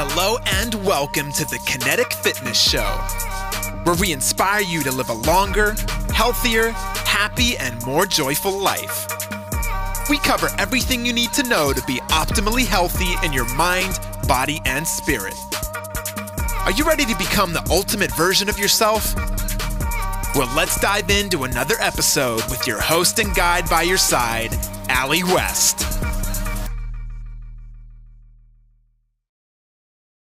[0.00, 2.86] Hello and welcome to the Kinetic Fitness Show,
[3.82, 5.74] where we inspire you to live a longer,
[6.14, 9.08] healthier, happy, and more joyful life.
[10.08, 13.98] We cover everything you need to know to be optimally healthy in your mind,
[14.28, 15.34] body, and spirit.
[16.60, 19.16] Are you ready to become the ultimate version of yourself?
[20.36, 24.56] Well, let's dive into another episode with your host and guide by your side,
[24.88, 25.97] Ali West.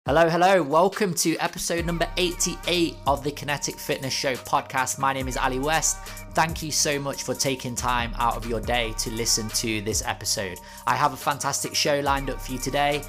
[0.06, 0.62] Hello, hello.
[0.62, 5.00] Welcome to episode number 88 of the Kinetic Fitness Show podcast.
[5.00, 5.98] My name is Ali West.
[6.32, 10.04] Thank you so much for taking time out of your day to listen to this
[10.06, 10.60] episode.
[10.86, 13.02] I have a fantastic show lined up for you today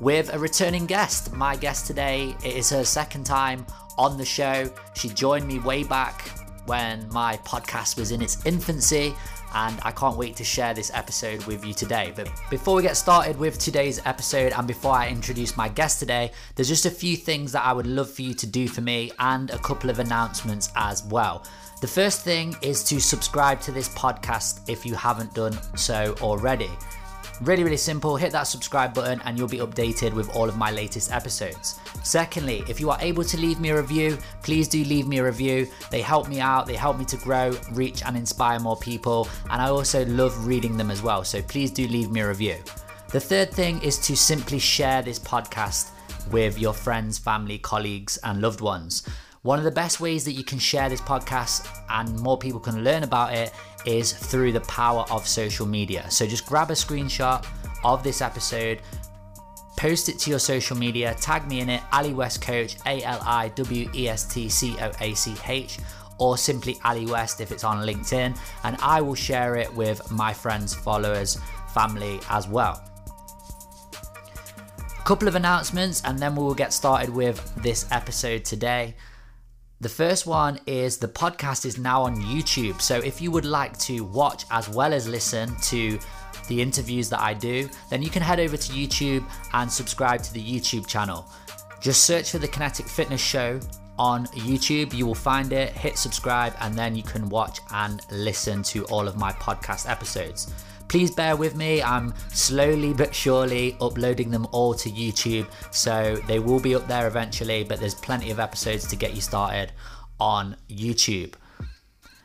[0.00, 1.32] with a returning guest.
[1.32, 3.66] My guest today, it is her second time
[3.98, 4.70] on the show.
[4.94, 6.22] She joined me way back
[6.66, 9.12] when my podcast was in its infancy
[9.54, 12.12] and I can't wait to share this episode with you today.
[12.14, 16.32] But before we get started with today's episode and before I introduce my guest today,
[16.54, 19.12] there's just a few things that I would love for you to do for me
[19.18, 21.44] and a couple of announcements as well.
[21.80, 26.70] The first thing is to subscribe to this podcast if you haven't done so already.
[27.40, 28.16] Really, really simple.
[28.16, 31.80] Hit that subscribe button and you'll be updated with all of my latest episodes.
[32.04, 35.24] Secondly, if you are able to leave me a review, please do leave me a
[35.24, 35.66] review.
[35.90, 39.28] They help me out, they help me to grow, reach, and inspire more people.
[39.50, 41.24] And I also love reading them as well.
[41.24, 42.56] So please do leave me a review.
[43.08, 45.90] The third thing is to simply share this podcast
[46.30, 49.02] with your friends, family, colleagues, and loved ones.
[49.42, 52.82] One of the best ways that you can share this podcast and more people can
[52.82, 53.52] learn about it
[53.86, 56.10] is through the power of social media.
[56.10, 57.46] So just grab a screenshot
[57.84, 58.80] of this episode,
[59.76, 63.20] post it to your social media, tag me in it, Ali West Coach, A L
[63.22, 65.78] I W E S T C O A C H,
[66.18, 70.32] or simply Ali West if it's on LinkedIn, and I will share it with my
[70.32, 71.38] friends, followers,
[71.72, 72.82] family as well.
[73.92, 78.94] A couple of announcements, and then we will get started with this episode today.
[79.80, 82.80] The first one is the podcast is now on YouTube.
[82.80, 85.98] So if you would like to watch as well as listen to
[86.48, 90.32] the interviews that I do, then you can head over to YouTube and subscribe to
[90.32, 91.28] the YouTube channel.
[91.80, 93.60] Just search for the Kinetic Fitness Show
[93.98, 94.94] on YouTube.
[94.94, 99.06] You will find it, hit subscribe, and then you can watch and listen to all
[99.08, 100.52] of my podcast episodes.
[100.88, 106.38] Please bear with me, I'm slowly but surely uploading them all to YouTube, so they
[106.38, 109.72] will be up there eventually, but there's plenty of episodes to get you started
[110.20, 111.34] on YouTube.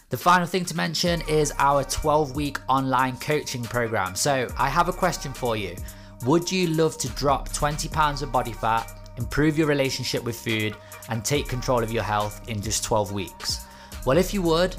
[0.09, 4.16] The final thing to mention is our 12 week online coaching program.
[4.16, 5.75] So, I have a question for you.
[6.25, 10.75] Would you love to drop 20 pounds of body fat, improve your relationship with food,
[11.09, 13.66] and take control of your health in just 12 weeks?
[14.06, 14.75] Well, if you would,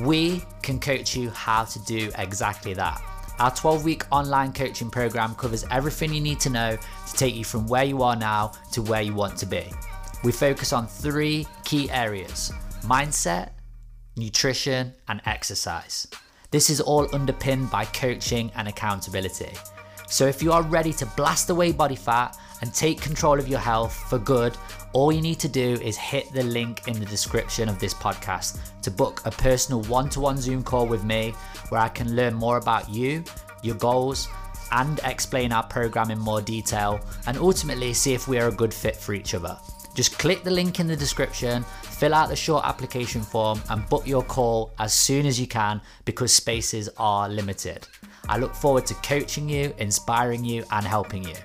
[0.00, 3.00] we can coach you how to do exactly that.
[3.40, 7.44] Our 12 week online coaching program covers everything you need to know to take you
[7.44, 9.64] from where you are now to where you want to be.
[10.22, 12.52] We focus on three key areas
[12.82, 13.50] mindset,
[14.16, 16.06] nutrition, and exercise.
[16.50, 19.52] This is all underpinned by coaching and accountability.
[20.06, 23.58] So, if you are ready to blast away body fat and take control of your
[23.58, 24.56] health for good,
[24.94, 28.58] all you need to do is hit the link in the description of this podcast
[28.80, 31.34] to book a personal one to one Zoom call with me
[31.68, 33.24] where I can learn more about you,
[33.62, 34.28] your goals,
[34.70, 38.72] and explain our program in more detail and ultimately see if we are a good
[38.72, 39.58] fit for each other.
[39.96, 44.06] Just click the link in the description, fill out the short application form, and book
[44.06, 47.86] your call as soon as you can because spaces are limited.
[48.28, 51.36] I look forward to coaching you, inspiring you, and helping you.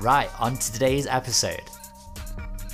[0.00, 1.62] Right, on to today's episode.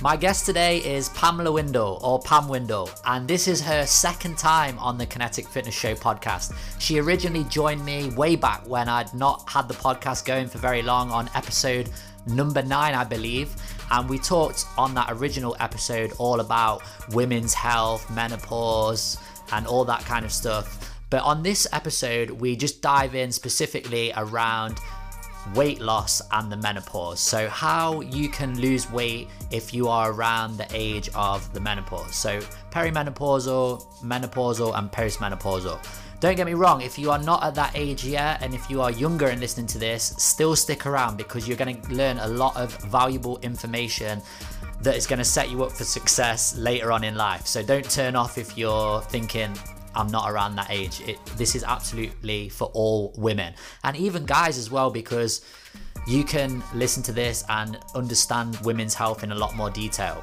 [0.01, 4.77] My guest today is Pamela Windle, or Pam Windle, and this is her second time
[4.79, 6.53] on the Kinetic Fitness Show podcast.
[6.79, 10.81] She originally joined me way back when I'd not had the podcast going for very
[10.81, 11.89] long on episode
[12.27, 13.55] number nine, I believe.
[13.91, 19.17] And we talked on that original episode all about women's health, menopause,
[19.51, 20.97] and all that kind of stuff.
[21.09, 24.79] But on this episode, we just dive in specifically around
[25.53, 27.19] weight loss and the menopause.
[27.19, 32.15] So, how you can lose weight if you are around the age of the menopause.
[32.15, 32.39] So,
[32.71, 35.79] perimenopausal, menopausal, and postmenopausal.
[36.23, 38.81] Don't get me wrong, if you are not at that age yet and if you
[38.81, 42.27] are younger and listening to this, still stick around because you're going to learn a
[42.29, 44.21] lot of valuable information
[44.79, 47.45] that is going to set you up for success later on in life.
[47.45, 49.53] So don't turn off if you're thinking,
[49.95, 51.01] I'm not around that age.
[51.01, 53.53] It, this is absolutely for all women
[53.83, 55.41] and even guys as well because
[56.07, 60.21] you can listen to this and understand women's health in a lot more detail.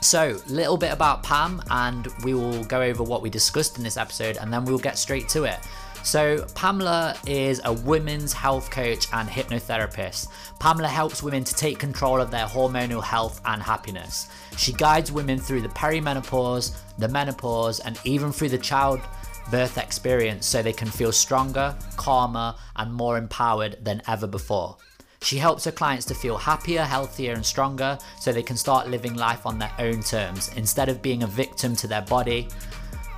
[0.00, 3.96] So, little bit about Pam, and we will go over what we discussed in this
[3.96, 5.58] episode, and then we'll get straight to it.
[6.04, 10.28] So, Pamela is a women's health coach and hypnotherapist.
[10.58, 14.28] Pamela helps women to take control of their hormonal health and happiness.
[14.56, 20.62] She guides women through the perimenopause, the menopause, and even through the childbirth experience so
[20.62, 24.76] they can feel stronger, calmer, and more empowered than ever before.
[25.20, 29.14] She helps her clients to feel happier, healthier, and stronger so they can start living
[29.14, 32.48] life on their own terms instead of being a victim to their body.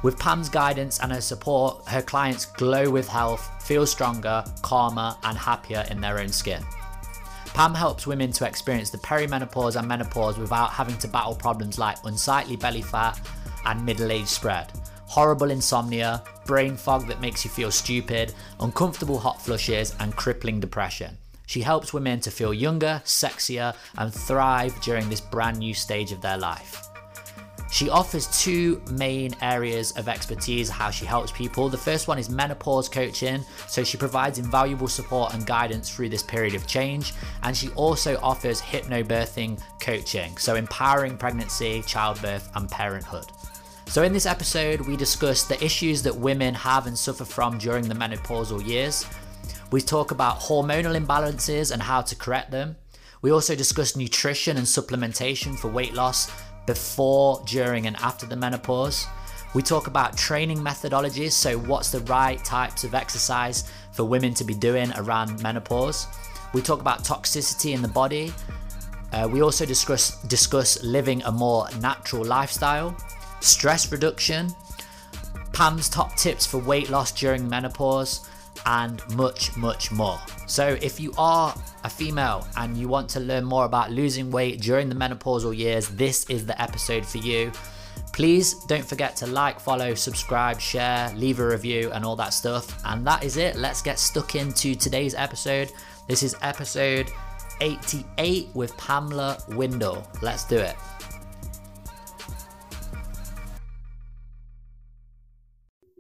[0.03, 5.37] With Pam's guidance and her support, her clients glow with health, feel stronger, calmer, and
[5.37, 6.65] happier in their own skin.
[7.53, 11.99] Pam helps women to experience the perimenopause and menopause without having to battle problems like
[12.05, 13.21] unsightly belly fat
[13.67, 14.73] and middle age spread,
[15.07, 21.19] horrible insomnia, brain fog that makes you feel stupid, uncomfortable hot flushes, and crippling depression.
[21.47, 26.23] She helps women to feel younger, sexier, and thrive during this brand new stage of
[26.23, 26.90] their life.
[27.71, 31.69] She offers two main areas of expertise how she helps people.
[31.69, 36.23] The first one is menopause coaching, so she provides invaluable support and guidance through this
[36.23, 37.15] period of change.
[37.45, 43.27] And she also offers hypnobirthing coaching, so empowering pregnancy, childbirth, and parenthood.
[43.87, 47.89] So, in this episode, we discuss the issues that women have and suffer from during
[47.89, 49.05] the menopausal years,
[49.73, 52.77] we talk about hormonal imbalances and how to correct them.
[53.23, 56.31] We also discuss nutrition and supplementation for weight loss
[56.67, 59.07] before, during, and after the menopause.
[59.53, 64.45] We talk about training methodologies, so what's the right types of exercise for women to
[64.45, 66.07] be doing around menopause.
[66.53, 68.33] We talk about toxicity in the body.
[69.13, 72.97] Uh, we also discuss discuss living a more natural lifestyle,
[73.41, 74.55] stress reduction,
[75.53, 78.30] Pam's top tips for weight loss during menopause,
[78.67, 80.19] and much, much more.
[80.47, 81.55] So, if you are
[81.85, 85.89] a female and you want to learn more about losing weight during the menopausal years,
[85.89, 87.53] this is the episode for you.
[88.13, 92.81] Please don't forget to like, follow, subscribe, share, leave a review, and all that stuff.
[92.85, 93.57] And that is it.
[93.57, 95.71] Let's get stuck into today's episode.
[96.09, 97.11] This is episode
[97.61, 100.07] 88 with Pamela Windle.
[100.23, 100.77] Let's do it.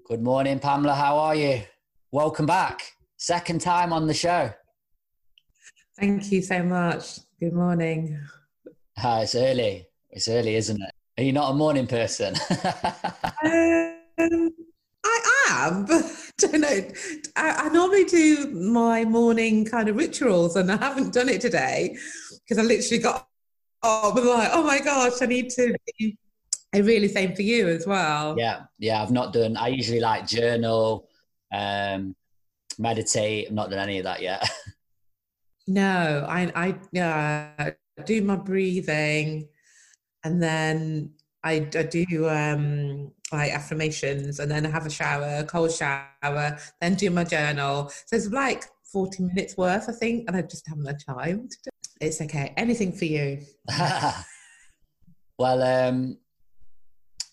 [0.08, 0.94] Good morning, Pamela.
[0.94, 1.62] How are you?
[2.12, 2.92] Welcome back.
[3.16, 4.50] Second time on the show.
[5.98, 7.20] Thank you so much.
[7.38, 8.18] Good morning.
[8.98, 9.86] Hi, it's early.
[10.10, 10.90] It's early, isn't it?
[11.18, 12.34] Are you not a morning person?
[13.44, 14.50] um,
[15.04, 15.20] I
[15.50, 16.80] am, but don't know.
[17.36, 21.96] I, I, normally do my morning kind of rituals, and I haven't done it today
[22.42, 23.28] because I literally got
[23.82, 26.16] up and like, oh my gosh, I need to be.
[26.72, 28.36] I really same for you as well.
[28.38, 29.02] Yeah, yeah.
[29.02, 29.56] I've not done.
[29.56, 31.09] I usually like journal
[31.52, 32.14] um,
[32.78, 33.48] meditate.
[33.48, 34.48] I've not done any of that yet.
[35.66, 37.70] no, I I yeah,
[38.04, 39.48] do my breathing,
[40.24, 41.12] and then
[41.42, 46.58] I, I do um, like affirmations, and then I have a shower, a cold shower,
[46.80, 47.90] then do my journal.
[48.06, 51.48] So it's like forty minutes worth, I think, and I just haven't had time.
[51.48, 51.70] To do.
[52.00, 52.54] It's okay.
[52.56, 53.40] Anything for you.
[55.38, 56.16] well, um,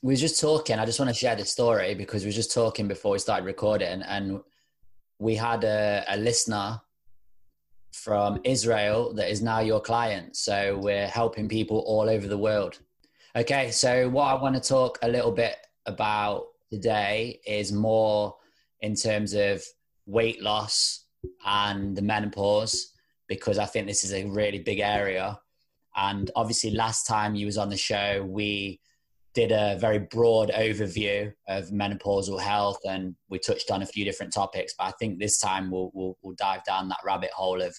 [0.01, 0.77] we were just talking.
[0.79, 3.45] I just want to share the story because we were just talking before we started
[3.45, 4.41] recording, and
[5.19, 6.79] we had a, a listener
[7.91, 10.35] from Israel that is now your client.
[10.35, 12.79] So we're helping people all over the world.
[13.35, 15.55] Okay, so what I want to talk a little bit
[15.85, 18.35] about today is more
[18.81, 19.63] in terms of
[20.05, 21.05] weight loss
[21.45, 22.93] and the menopause
[23.27, 25.39] because I think this is a really big area.
[25.95, 28.79] And obviously, last time you was on the show, we
[29.33, 34.33] did a very broad overview of menopausal health and we touched on a few different
[34.33, 37.77] topics but i think this time we'll, we'll, we'll dive down that rabbit hole of,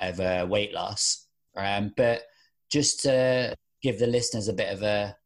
[0.00, 1.26] of uh, weight loss.
[1.56, 2.22] Um, but
[2.70, 5.16] just to give the listeners a bit of a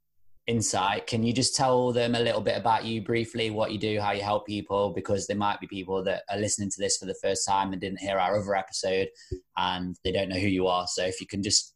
[0.49, 4.01] insight can you just tell them a little bit about you briefly what you do
[4.01, 4.91] how you help people?
[4.91, 7.81] Because there might be people that are listening to this for the first time and
[7.81, 9.09] didn't hear our other episode
[9.57, 10.87] and they don't know who you are.
[10.89, 11.75] So if you can just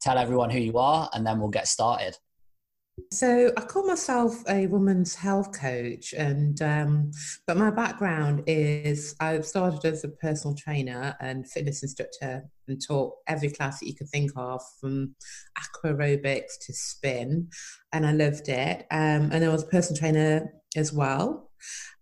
[0.00, 2.16] tell everyone who you are and then we'll get started
[3.10, 7.10] so I call myself a woman's health coach, and um,
[7.46, 13.14] but my background is I've started as a personal trainer and fitness instructor, and taught
[13.26, 15.14] every class that you could think of, from
[15.56, 17.48] aqua aerobics to spin,
[17.92, 18.86] and I loved it.
[18.90, 21.50] Um, and I was a personal trainer as well,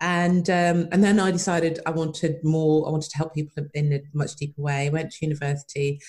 [0.00, 2.86] and um, and then I decided I wanted more.
[2.86, 4.86] I wanted to help people in a much deeper way.
[4.86, 6.00] I went to university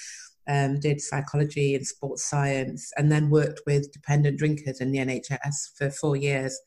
[0.47, 5.77] um, did psychology and sports science, and then worked with dependent drinkers in the NHS
[5.77, 6.59] for four years.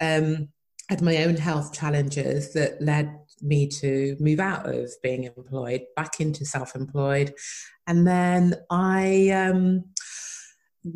[0.00, 0.48] Um,
[0.88, 6.20] had my own health challenges that led me to move out of being employed back
[6.20, 7.34] into self-employed,
[7.86, 9.30] and then I.
[9.30, 9.84] Um,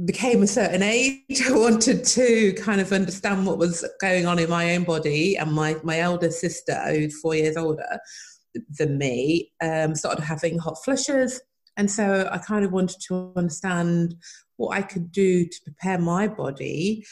[0.04, 4.48] became a certain age, I wanted to kind of understand what was going on in
[4.48, 5.36] my own body.
[5.36, 7.98] And my, my elder sister, who's four years older
[8.78, 11.40] than me, um, started having hot flushes.
[11.76, 14.14] And so I kind of wanted to understand
[14.56, 17.04] what I could do to prepare my body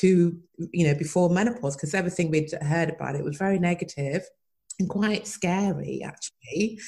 [0.00, 0.38] to,
[0.72, 4.22] you know, before menopause, because everything we'd heard about it was very negative
[4.78, 6.80] and quite scary, actually.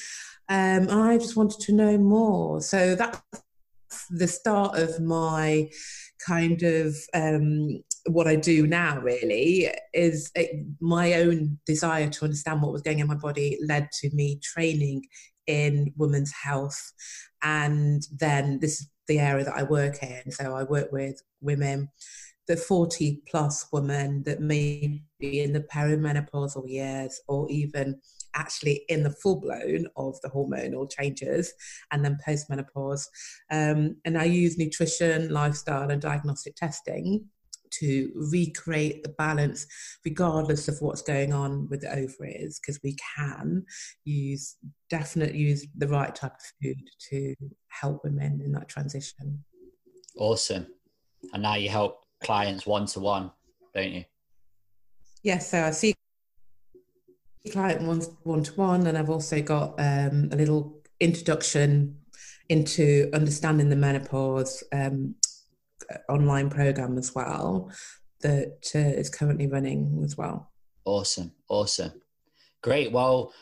[0.49, 2.61] Um, I just wanted to know more.
[2.61, 3.21] So that's
[4.09, 5.69] the start of my
[6.25, 12.61] kind of um, what I do now really is it, my own desire to understand
[12.61, 15.03] what was going on in my body led to me training
[15.47, 16.93] in women's health.
[17.41, 20.31] And then this is the area that I work in.
[20.31, 21.89] So I work with women,
[22.47, 27.99] the 40 plus women that may be in the perimenopausal years or even
[28.35, 31.53] actually in the full blown of the hormonal changes
[31.91, 33.05] and then postmenopause.
[33.51, 37.29] Um, and I use nutrition, lifestyle, and diagnostic testing
[37.71, 39.65] to recreate the balance
[40.05, 43.65] regardless of what's going on with the ovaries because we can
[44.05, 44.55] use
[44.89, 47.35] definitely use the right type of food to
[47.67, 49.43] help women in that transition.
[50.17, 50.67] Awesome.
[51.33, 53.31] And now you help clients one to one
[53.73, 54.05] don't you?
[55.23, 55.93] Yes so i see
[57.51, 61.97] client one one to one and i've also got um, a little introduction
[62.49, 65.15] into understanding the menopause um,
[66.09, 67.71] online program as well
[68.21, 70.51] that uh, is currently running as well.
[70.85, 71.93] Awesome, awesome,
[72.61, 72.91] great.
[72.91, 73.33] Well,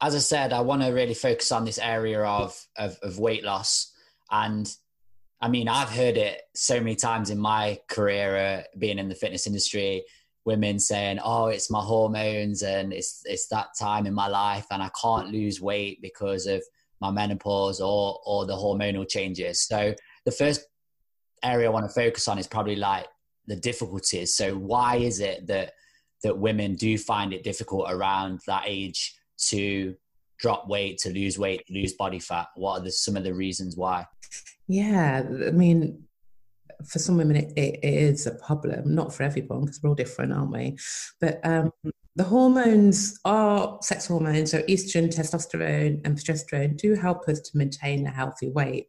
[0.00, 3.44] as I said, I want to really focus on this area of, of, of weight
[3.44, 3.92] loss,
[4.30, 4.72] and
[5.42, 9.14] I mean, I've heard it so many times in my career, uh, being in the
[9.16, 10.04] fitness industry.
[10.44, 14.82] Women saying, "Oh, it's my hormones, and it's it's that time in my life, and
[14.82, 16.62] I can't lose weight because of
[17.00, 19.94] my menopause or or the hormonal changes." So
[20.24, 20.64] the first
[21.42, 23.06] area I want to focus on is probably like
[23.46, 24.34] the difficulties.
[24.34, 25.72] So why is it that
[26.22, 29.14] that women do find it difficult around that age
[29.48, 29.94] to
[30.38, 32.48] drop weight, to lose weight, lose body fat?
[32.54, 34.06] What are the, some of the reasons why?
[34.68, 36.04] Yeah, I mean,
[36.86, 38.94] for some women it, it is a problem.
[38.94, 40.78] Not for everyone because we're all different, aren't we?
[41.20, 41.72] But um,
[42.14, 48.06] the hormones are sex hormones, so estrogen, testosterone, and progesterone do help us to maintain
[48.06, 48.88] a healthy weight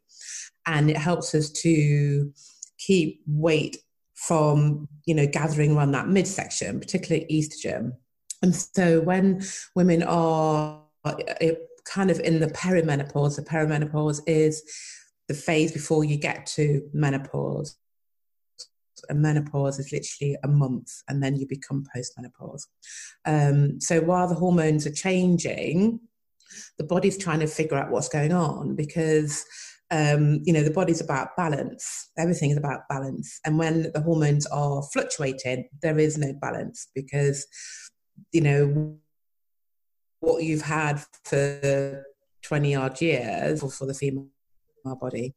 [0.65, 2.31] and it helps us to
[2.77, 3.77] keep weight
[4.13, 7.93] from you know gathering around that midsection, particularly estrogen.
[8.41, 9.41] And so when
[9.75, 10.81] women are
[11.85, 14.63] kind of in the perimenopause, the perimenopause is
[15.27, 17.77] the phase before you get to menopause.
[19.09, 22.63] And menopause is literally a month, and then you become postmenopause.
[23.25, 25.99] Um, so while the hormones are changing,
[26.77, 29.45] the body's trying to figure out what's going on because
[29.93, 32.09] um, you know, the body's about balance.
[32.17, 33.39] Everything is about balance.
[33.45, 37.45] And when the hormones are fluctuating, there is no balance because,
[38.31, 38.97] you know,
[40.19, 42.03] what you've had for
[42.41, 44.29] 20 odd years or for the female
[44.99, 45.35] body.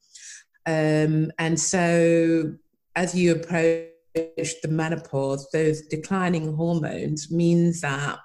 [0.65, 2.55] Um, and so
[2.95, 8.19] as you approach the menopause, those declining hormones means that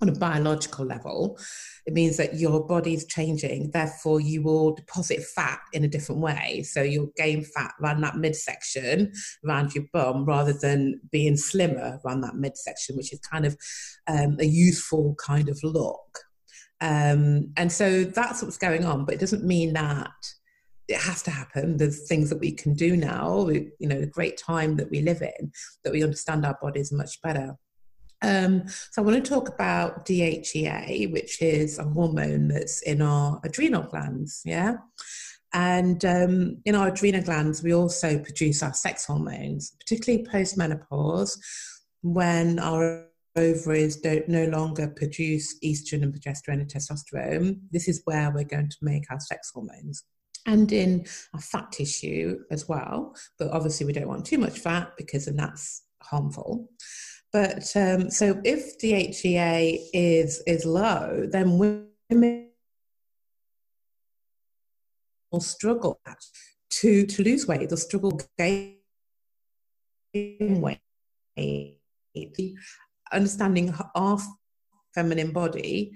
[0.00, 1.38] on a biological level,
[1.86, 3.70] it means that your body's changing.
[3.72, 6.62] Therefore, you will deposit fat in a different way.
[6.62, 9.12] So you'll gain fat around that midsection,
[9.46, 13.56] around your bum, rather than being slimmer around that midsection, which is kind of
[14.06, 16.18] um, a youthful kind of look.
[16.80, 19.04] Um, and so that's what's going on.
[19.04, 20.12] But it doesn't mean that
[20.86, 21.76] it has to happen.
[21.76, 23.48] There's things that we can do now.
[23.48, 25.52] You know, the great time that we live in,
[25.84, 27.56] that we understand our bodies much better.
[28.22, 33.40] Um, so I want to talk about DHEA, which is a hormone that's in our
[33.44, 34.42] adrenal glands.
[34.44, 34.76] Yeah.
[35.54, 41.40] And um, in our adrenal glands, we also produce our sex hormones, particularly post menopause,
[42.02, 43.06] when our
[43.36, 47.60] ovaries don't no longer produce estrogen and progesterone and testosterone.
[47.70, 50.04] This is where we're going to make our sex hormones.
[50.46, 54.92] And in our fat tissue as well, but obviously we don't want too much fat
[54.96, 56.68] because then that's harmful.
[57.32, 62.50] But um, so if DHEA is is low, then women
[65.30, 66.00] will struggle
[66.70, 67.68] to to lose weight.
[67.68, 68.78] They'll struggle gain
[70.14, 70.80] weight.
[73.12, 74.18] Understanding our
[74.94, 75.92] feminine body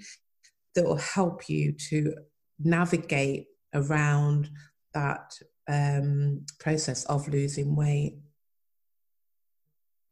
[0.75, 2.13] that will help you to
[2.59, 4.49] navigate around
[4.93, 5.33] that
[5.67, 8.17] um, process of losing weight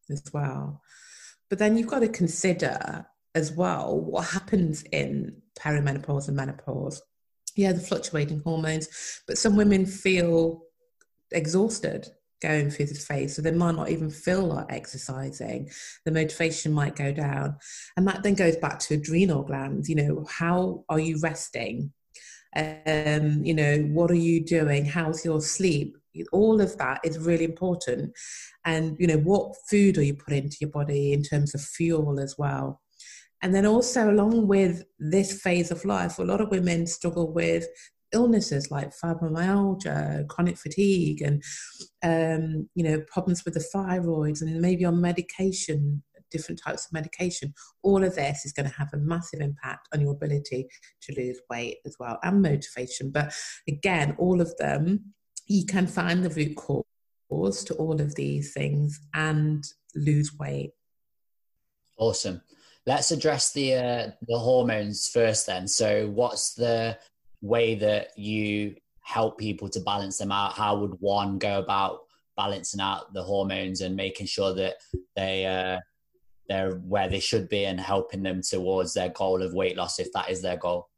[0.10, 0.82] as well.
[1.52, 3.06] But then you've got to consider
[3.36, 7.02] as well what happens in perimenopause and menopause.
[7.58, 10.62] Yeah, the fluctuating hormones, but some women feel
[11.32, 12.08] exhausted
[12.42, 13.36] going through this phase.
[13.36, 15.70] So they might not even feel like exercising.
[16.06, 17.58] The motivation might go down.
[17.98, 19.90] And that then goes back to adrenal glands.
[19.90, 21.92] You know, how are you resting?
[22.56, 24.86] Um, you know, what are you doing?
[24.86, 25.98] How's your sleep?
[26.32, 28.14] All of that is really important.
[28.66, 32.20] And, you know, what food are you putting into your body in terms of fuel
[32.20, 32.82] as well?
[33.42, 37.66] And then also, along with this phase of life, a lot of women struggle with
[38.14, 41.42] illnesses like fibromyalgia, chronic fatigue, and
[42.04, 47.54] um, you know problems with the thyroids, and maybe on medication, different types of medication.
[47.84, 50.68] All of this is going to have a massive impact on your ability
[51.02, 53.12] to lose weight as well, and motivation.
[53.12, 53.34] But
[53.68, 55.14] again, all of them,
[55.48, 60.72] you can find the root cause to all of these things and lose weight.
[61.98, 62.42] Awesome.
[62.86, 65.46] Let's address the uh, the hormones first.
[65.46, 66.98] Then, so what's the
[67.42, 70.54] way that you help people to balance them out?
[70.54, 72.02] How would one go about
[72.36, 74.78] balancing out the hormones and making sure that
[75.16, 75.80] they uh,
[76.50, 80.12] they're where they should be and helping them towards their goal of weight loss if
[80.14, 80.90] that is their goal?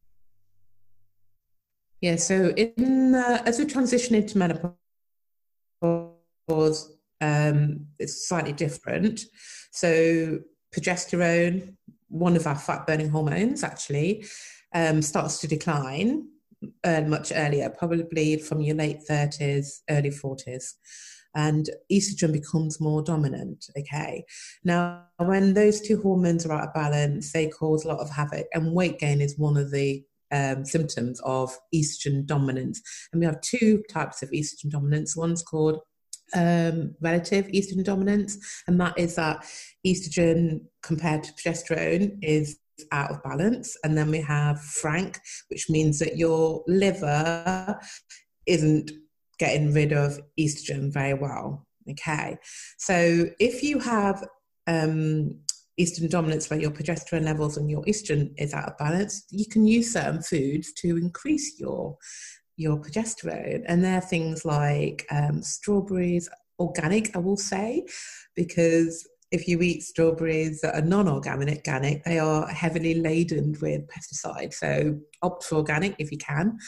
[2.04, 4.76] Yeah, so in uh, as we transition into menopause,
[7.22, 9.22] um, it's slightly different.
[9.72, 10.40] So
[10.76, 11.78] progesterone,
[12.10, 14.26] one of our fat burning hormones, actually,
[14.76, 16.28] um, starts to decline
[16.84, 20.74] uh, much earlier, probably from your late 30s, early 40s.
[21.36, 23.68] And estrogen becomes more dominant.
[23.80, 24.26] Okay.
[24.66, 28.48] Now, when those two hormones are out of balance, they cause a lot of havoc,
[28.54, 32.82] and weight gain is one of the um, symptoms of estrogen dominance.
[33.12, 35.16] And we have two types of estrogen dominance.
[35.16, 35.80] One's called
[36.36, 39.46] um, relative estrogen dominance, and that is that
[39.86, 42.58] estrogen compared to progesterone is
[42.92, 43.78] out of balance.
[43.84, 47.80] And then we have frank, which means that your liver
[48.48, 48.92] isn't
[49.38, 51.68] getting rid of estrogen very well.
[51.90, 52.38] Okay.
[52.78, 54.26] So if you have
[54.68, 55.40] um,
[55.80, 59.66] estrogen dominance where your progesterone levels and your estrogen is out of balance, you can
[59.66, 61.98] use certain foods to increase your
[62.56, 63.64] your progesterone.
[63.68, 67.86] And they're things like um, strawberries, organic, I will say,
[68.36, 74.54] because if you eat strawberries that are non-organic, organic, they are heavily laden with pesticides.
[74.54, 76.60] So opt for organic if you can.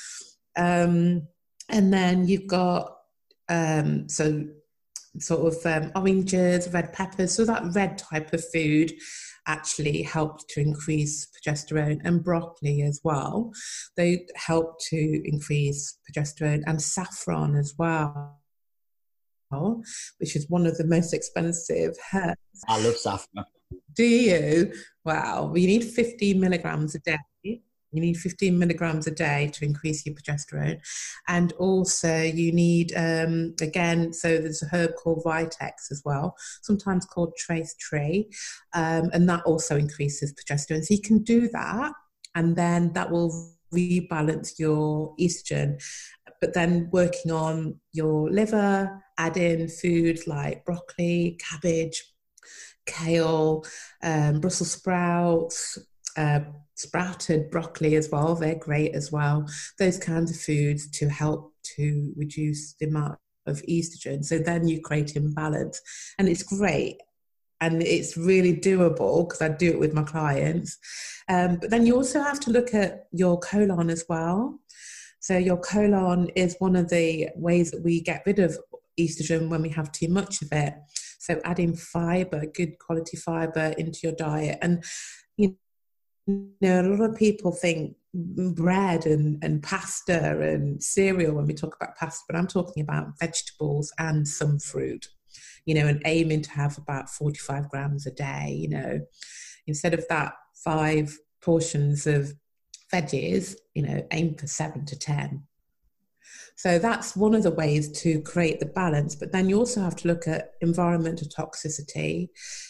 [0.57, 1.27] Um,
[1.69, 2.95] and then you've got
[3.49, 4.45] um, so
[5.19, 7.33] sort of um, oranges, red peppers.
[7.33, 8.93] So that red type of food
[9.47, 13.51] actually helped to increase progesterone and broccoli as well.
[13.95, 18.39] They help to increase progesterone and saffron as well
[20.17, 22.37] which is one of the most expensive herbs.
[22.67, 23.45] I love saffron.
[23.95, 24.73] Do you?
[25.03, 25.53] Wow.
[25.55, 27.17] You need 15 milligrams a day.
[27.95, 30.79] You need 15 milligrams a day to increase your progesterone.
[31.27, 37.05] And also, you need, um, again, so there's a herb called Vitex as well, sometimes
[37.05, 38.29] called Chaste Tree,
[38.73, 40.83] um, and that also increases progesterone.
[40.83, 41.93] So you can do that,
[42.35, 45.81] and then that will rebalance your estrogen
[46.41, 52.03] but then working on your liver, add in food like broccoli, cabbage,
[52.85, 53.65] kale,
[54.03, 55.79] um, Brussels sprouts,
[56.17, 56.41] uh,
[56.75, 58.35] sprouted broccoli as well.
[58.35, 59.47] They're great as well.
[59.79, 64.23] Those kinds of foods to help to reduce the amount of estrogen.
[64.23, 65.81] So then you create imbalance,
[66.17, 66.97] and it's great.
[67.61, 70.77] And it's really doable because I do it with my clients.
[71.29, 74.59] Um, but then you also have to look at your colon as well.
[75.21, 78.59] So your colon is one of the ways that we get rid of
[78.99, 80.73] estrogen when we have too much of it.
[81.17, 84.59] So adding fiber, good quality fiber into your diet.
[84.61, 84.83] And
[85.37, 85.57] you
[86.27, 91.75] know, a lot of people think bread and, and pasta and cereal when we talk
[91.75, 95.07] about pasta, but I'm talking about vegetables and some fruit,
[95.65, 99.01] you know, and aiming to have about 45 grams a day, you know,
[99.67, 100.33] instead of that
[100.63, 102.33] five portions of
[102.91, 105.43] veggies, you know, aim for seven to 10.
[106.57, 109.13] So that's one of the ways to create the balance.
[109.13, 112.29] But then you also have to look at environmental toxicity.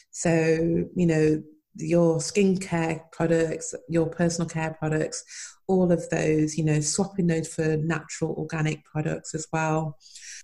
[0.10, 1.44] So, you know,
[1.78, 5.24] your skincare products, your personal care products,
[5.68, 9.98] all of those, you know, swapping those for natural organic products as well.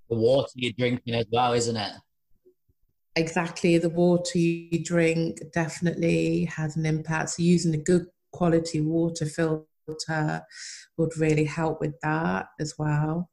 [0.10, 1.94] The water you're drinking as well, isn't it?
[3.16, 3.78] Exactly.
[3.78, 7.32] The water you drink definitely has an impact.
[7.32, 10.46] So using a good quality water filter
[10.98, 13.30] would really help with that as well.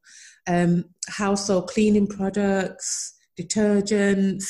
[0.47, 4.45] Um, household cleaning products, detergents,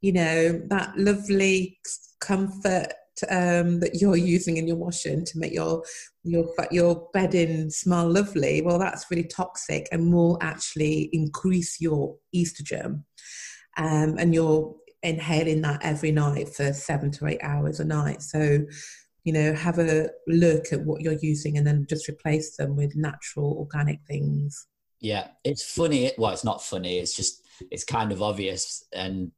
[0.00, 1.78] you know, that lovely
[2.20, 2.92] comfort
[3.30, 5.84] um, that you're using in your washing to make your
[6.24, 13.04] your your bedding smell lovely, well, that's really toxic and will actually increase your estrogen.
[13.76, 18.22] Um, and you're inhaling that every night for seven to eight hours a night.
[18.22, 18.60] So,
[19.24, 22.96] you know, have a look at what you're using and then just replace them with
[22.96, 24.66] natural organic things.
[25.00, 26.12] Yeah, it's funny.
[26.18, 26.98] Well, it's not funny.
[26.98, 29.32] It's just it's kind of obvious, and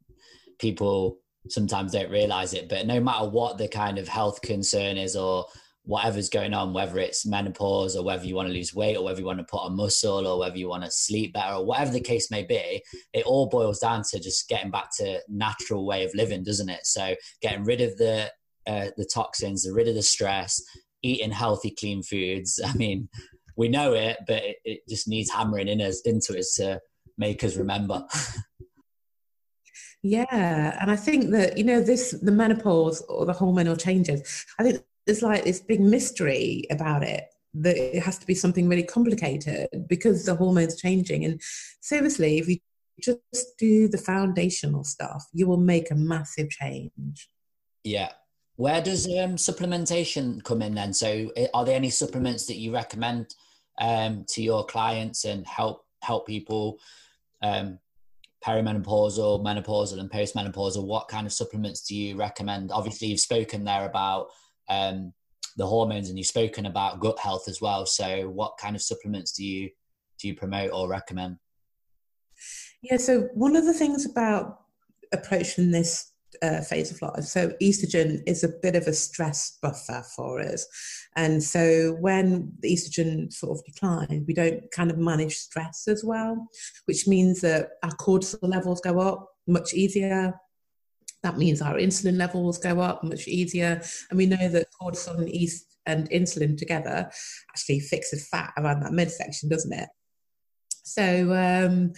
[0.58, 2.68] people sometimes don't realize it.
[2.68, 5.46] But no matter what the kind of health concern is, or
[5.84, 9.18] whatever's going on, whether it's menopause or whether you want to lose weight or whether
[9.18, 11.90] you want to put on muscle or whether you want to sleep better or whatever
[11.90, 16.04] the case may be, it all boils down to just getting back to natural way
[16.04, 16.86] of living, doesn't it?
[16.86, 18.30] So getting rid of the
[18.64, 20.62] uh, the toxins, rid of the stress,
[21.02, 22.60] eating healthy, clean foods.
[22.64, 23.08] I mean,
[23.56, 26.80] we know it, but it, it just needs hammering in us into us to
[27.18, 28.04] make us remember.
[30.02, 34.46] Yeah, and I think that you know this the menopause or the hormonal changes.
[34.58, 38.68] I think there's like this big mystery about it that it has to be something
[38.68, 41.24] really complicated because the hormones changing.
[41.24, 41.40] And
[41.80, 42.58] seriously, if you
[43.00, 47.28] just do the foundational stuff, you will make a massive change.
[47.84, 48.12] Yeah.
[48.56, 50.92] Where does um, supplementation come in then?
[50.92, 53.34] So, are there any supplements that you recommend
[53.80, 56.78] um, to your clients and help help people
[57.42, 57.78] um,
[58.44, 60.84] perimenopausal, menopausal, and postmenopausal?
[60.84, 62.70] What kind of supplements do you recommend?
[62.72, 64.28] Obviously, you've spoken there about
[64.68, 65.12] um,
[65.56, 67.86] the hormones, and you've spoken about gut health as well.
[67.86, 69.70] So, what kind of supplements do you
[70.20, 71.36] do you promote or recommend?
[72.82, 74.60] Yeah, so one of the things about
[75.12, 76.11] approaching this
[76.42, 77.24] uh, phase of life.
[77.24, 80.66] So estrogen is a bit of a stress buffer for us.
[81.16, 86.02] And so when the estrogen sort of declines, we don't kind of manage stress as
[86.04, 86.48] well,
[86.86, 90.34] which means that our cortisol levels go up much easier.
[91.22, 93.82] That means our insulin levels go up much easier.
[94.10, 97.10] And we know that cortisol and, east and insulin together
[97.50, 99.88] actually fixes fat around that midsection, doesn't it?
[100.84, 101.92] So um,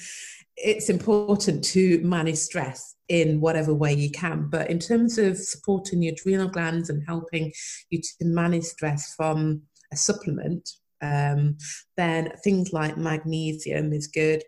[0.57, 4.49] it's important to manage stress in whatever way you can.
[4.49, 7.53] But in terms of supporting the adrenal glands and helping
[7.91, 9.63] you to manage stress from
[9.93, 10.69] a supplement,
[11.03, 11.57] um,
[11.97, 14.43] then things like magnesium is good.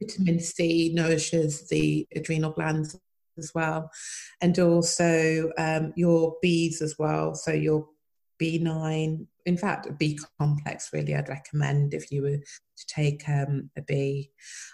[0.00, 2.98] Vitamin C nourishes the adrenal glands
[3.38, 3.90] as well,
[4.40, 7.34] and also um, your Bs as well.
[7.34, 7.88] So your
[8.40, 13.70] B9, in fact, a B complex, really, I'd recommend if you were to take um,
[13.78, 14.30] a B.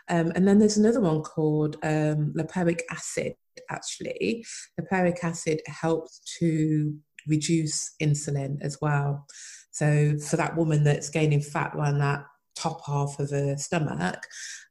[0.09, 3.35] Um, and then there's another one called um, lipoic acid,
[3.71, 4.45] actually.
[4.81, 6.97] Lipoic acid helps to
[7.29, 9.27] reduce insulin as well.
[9.71, 12.25] So for that woman that's gaining fat around that
[12.57, 14.27] top half of her stomach,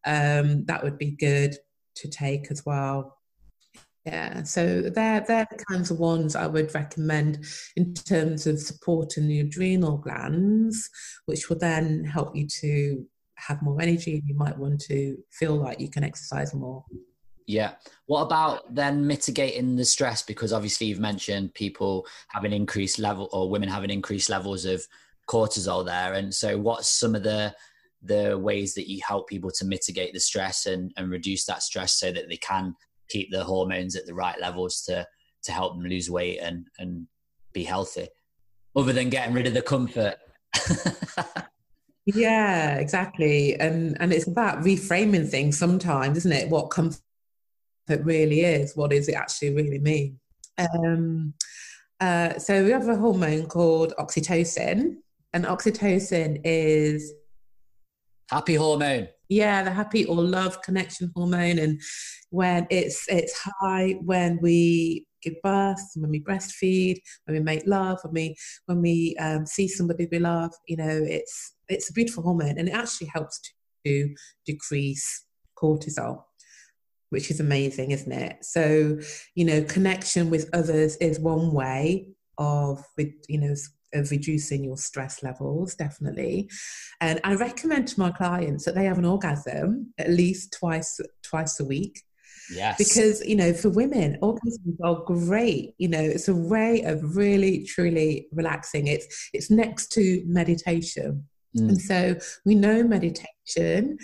[0.05, 1.55] um, that would be good
[1.95, 3.17] to take as well.
[4.05, 9.27] Yeah, so they're they're the kinds of ones I would recommend in terms of supporting
[9.27, 10.89] the adrenal glands,
[11.27, 15.79] which will then help you to have more energy you might want to feel like
[15.79, 16.83] you can exercise more.
[17.47, 17.73] Yeah.
[18.05, 20.23] What about then mitigating the stress?
[20.23, 24.85] Because obviously you've mentioned people having increased level or women having increased levels of
[25.27, 26.13] cortisol there.
[26.13, 27.53] And so what's some of the
[28.03, 31.93] the ways that you help people to mitigate the stress and, and reduce that stress
[31.93, 32.75] so that they can
[33.11, 35.05] keep the hormones at the right levels to
[35.43, 37.07] to help them lose weight and and
[37.53, 38.07] be healthy
[38.75, 40.15] other than getting rid of the comfort.
[42.05, 43.59] Yeah exactly.
[43.59, 46.49] And and it's about reframing things sometimes isn't it?
[46.49, 46.99] What comfort
[47.89, 50.19] really is what does it actually really mean?
[50.57, 51.33] Um
[51.99, 54.95] uh, so we have a hormone called oxytocin
[55.33, 57.13] and oxytocin is
[58.31, 61.81] happy hormone yeah the happy or love connection hormone and
[62.31, 67.97] when it's it's high when we give birth when we breastfeed when we make love
[68.03, 72.23] when we when we um, see somebody we love you know it's it's a beautiful
[72.23, 73.39] hormone and it actually helps
[73.85, 74.13] to
[74.45, 75.25] decrease
[75.57, 76.23] cortisol
[77.11, 78.43] which is amazing isn't it?
[78.43, 78.97] So
[79.35, 83.53] you know connection with others is one way of you know
[83.93, 86.49] of reducing your stress levels, definitely.
[86.99, 91.59] And I recommend to my clients that they have an orgasm at least twice twice
[91.59, 92.01] a week.
[92.53, 92.77] Yes.
[92.77, 95.73] Because, you know, for women, orgasms are great.
[95.77, 98.87] You know, it's a way of really, truly relaxing.
[98.87, 101.27] It's it's next to meditation.
[101.57, 101.69] Mm.
[101.69, 103.97] And so we know meditation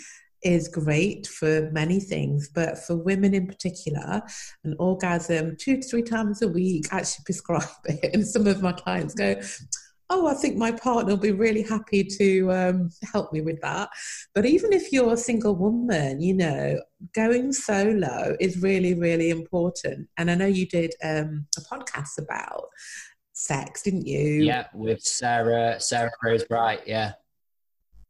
[0.43, 4.21] is great for many things, but for women in particular,
[4.63, 8.13] an orgasm two to three times a week, I actually prescribe it.
[8.13, 9.35] And some of my clients go,
[10.09, 13.89] oh, I think my partner will be really happy to um, help me with that.
[14.33, 16.79] But even if you're a single woman, you know,
[17.13, 20.07] going solo is really, really important.
[20.17, 22.67] And I know you did um, a podcast about
[23.33, 24.43] sex, didn't you?
[24.43, 26.81] Yeah, with Sarah, Sarah Rose Bright.
[26.85, 27.13] Yeah.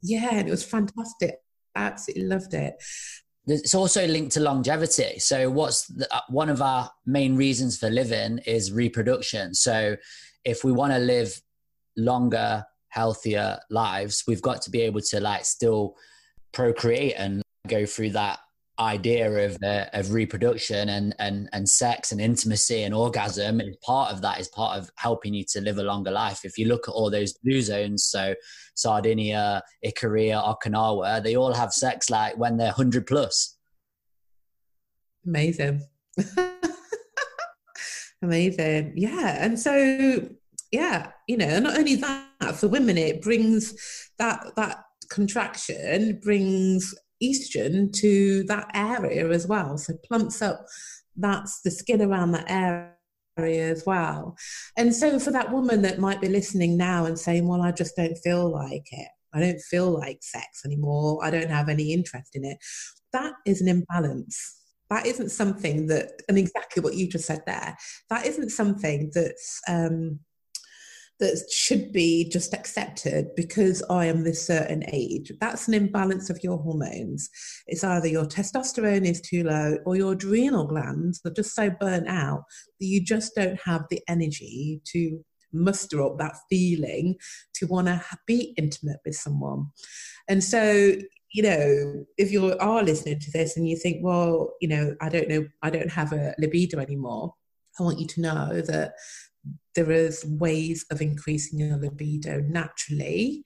[0.04, 1.38] Yeah, and it was fantastic.
[1.78, 2.76] Absolutely loved it.
[3.46, 5.20] It's also linked to longevity.
[5.20, 9.54] So, what's the, uh, one of our main reasons for living is reproduction.
[9.54, 9.96] So,
[10.44, 11.40] if we want to live
[11.96, 15.96] longer, healthier lives, we've got to be able to like still
[16.52, 18.40] procreate and go through that
[18.80, 24.12] idea of uh, of reproduction and and and sex and intimacy and orgasm and part
[24.12, 26.46] of that is part of helping you to live a longer life.
[26.46, 28.36] If you look at all those blue zones so
[28.76, 33.58] sardinia ikaria okinawa they all have sex like when they're 100 plus.
[35.26, 35.84] Amazing.
[38.22, 38.94] Amazing.
[38.96, 40.30] Yeah and so
[40.72, 43.74] yeah you know not only that for women it brings
[44.20, 49.77] that that contraction brings estrogen to that area as well.
[49.77, 50.65] So plumps up
[51.17, 54.38] that's the skin around that area as well.
[54.77, 57.95] And so for that woman that might be listening now and saying well i just
[57.95, 59.10] don't feel like it.
[59.34, 61.19] I don't feel like sex anymore.
[61.23, 62.58] I don't have any interest in it.
[63.13, 64.56] That is an imbalance.
[64.89, 67.75] That isn't something that and exactly what you just said there
[68.10, 70.19] that isn't something that's um,
[71.19, 75.32] that should be just accepted because I am this certain age.
[75.39, 77.30] That's an imbalance of your hormones.
[77.65, 82.08] It's either your testosterone is too low or your adrenal glands are just so burnt
[82.08, 82.43] out
[82.80, 87.15] that you just don't have the energy to muster up that feeling
[87.56, 89.67] to want to be intimate with someone.
[90.27, 90.93] And so,
[91.34, 95.10] you know, if you are listening to this and you think, well, you know, I
[95.10, 97.34] don't know, I don't have a libido anymore,
[97.80, 98.93] I want you to know that
[99.75, 103.43] there is ways of increasing your libido naturally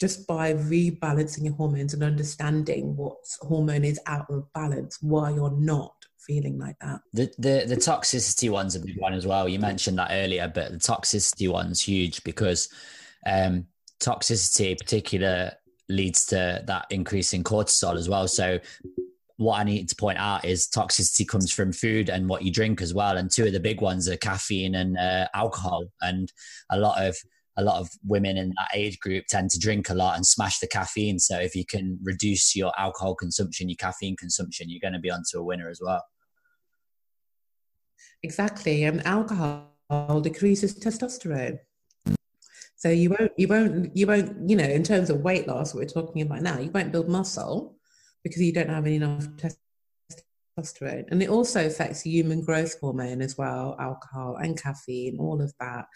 [0.00, 5.50] just by rebalancing your hormones and understanding what hormone is out of balance, why you're
[5.50, 7.00] not feeling like that.
[7.12, 9.48] The, the the toxicity one's a big one as well.
[9.48, 12.68] You mentioned that earlier, but the toxicity one's huge because
[13.26, 13.66] um,
[14.02, 15.52] toxicity, in particular,
[15.90, 18.26] leads to that increase in cortisol as well.
[18.26, 18.58] So
[19.40, 22.82] what I need to point out is toxicity comes from food and what you drink
[22.82, 23.16] as well.
[23.16, 25.86] And two of the big ones are caffeine and uh, alcohol.
[26.02, 26.30] And
[26.70, 27.16] a lot of
[27.56, 30.58] a lot of women in that age group tend to drink a lot and smash
[30.58, 31.18] the caffeine.
[31.18, 35.10] So if you can reduce your alcohol consumption, your caffeine consumption, you're going to be
[35.10, 36.04] onto a winner as well.
[38.22, 39.70] Exactly, and alcohol
[40.22, 41.60] decreases testosterone.
[42.76, 45.86] So you won't, you won't, you won't, you know, in terms of weight loss, we're
[45.86, 47.79] talking about now, you won't build muscle
[48.22, 49.26] because you don't have enough
[50.58, 51.04] testosterone.
[51.10, 55.86] And it also affects human growth hormone as well, alcohol and caffeine, all of that.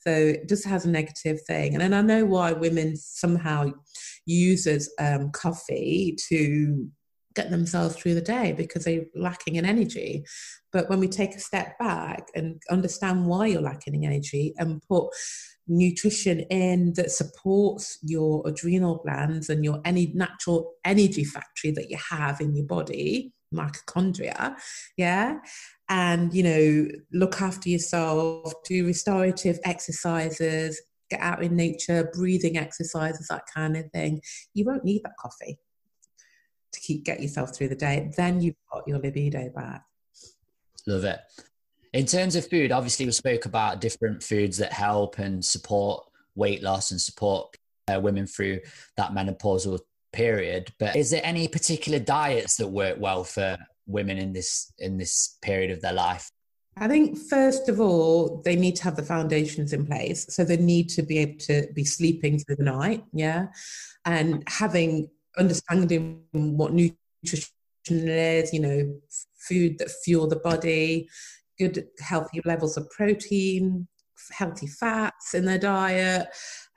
[0.00, 1.74] So it just has a negative thing.
[1.74, 3.72] And then I know why women somehow
[4.26, 6.88] uses um, coffee to
[7.34, 10.24] get themselves through the day because they're lacking in energy.
[10.72, 14.82] But when we take a step back and understand why you're lacking in energy and
[14.88, 15.08] put
[15.66, 21.96] nutrition in that supports your adrenal glands and your any natural energy factory that you
[22.10, 24.56] have in your body mitochondria
[24.96, 25.38] yeah?
[25.88, 33.28] And you know look after yourself do restorative exercises get out in nature breathing exercises
[33.28, 34.20] that kind of thing.
[34.54, 35.58] You won't need that coffee
[36.72, 38.10] to keep get yourself through the day.
[38.16, 39.82] Then you've got your libido back.
[40.86, 41.20] Love it
[41.94, 46.04] in terms of food, obviously we spoke about different foods that help and support
[46.34, 47.56] weight loss and support
[47.88, 48.58] uh, women through
[48.96, 49.78] that menopausal
[50.12, 50.72] period.
[50.80, 55.38] But is there any particular diets that work well for women in this in this
[55.40, 56.28] period of their life?
[56.76, 60.26] I think first of all, they need to have the foundations in place.
[60.34, 63.46] So they need to be able to be sleeping through the night, yeah,
[64.04, 67.48] and having understanding what nutrition
[67.88, 69.00] is, you know,
[69.36, 71.08] food that fuel the body,
[71.58, 73.86] good healthy levels of protein
[74.30, 76.28] healthy fats in their diet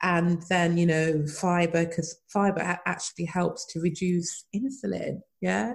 [0.02, 5.74] and then you know fiber because fiber actually helps to reduce insulin yeah?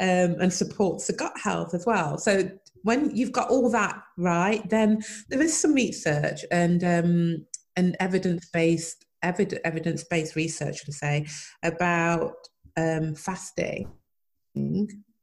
[0.00, 2.18] Um, and supports the gut health as well.
[2.18, 2.50] So
[2.82, 7.46] when you've got all that right then there is some research and um,
[7.76, 11.26] and evidence-based evid- evidence-based research to say
[11.62, 12.34] about
[12.76, 13.90] um, fasting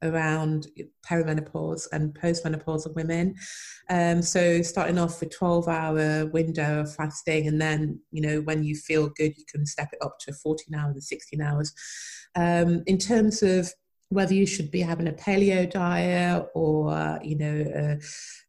[0.06, 0.68] around
[1.08, 3.34] perimenopause and postmenopausal women.
[3.88, 8.64] Um, so starting off with 12 hour window of fasting and then, you know, when
[8.64, 11.72] you feel good, you can step it up to 14 hours and 16 hours.
[12.34, 13.72] Um, in terms of
[14.08, 17.98] whether you should be having a paleo diet or you know a